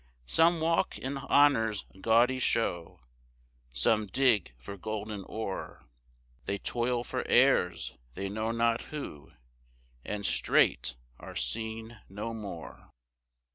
[0.25, 3.01] 4 Some walk in honour's gaudy show,
[3.71, 5.85] Some dig for golden ore,
[6.45, 9.33] They toil for heirs, they know not who,
[10.03, 12.89] And straight are seen no more.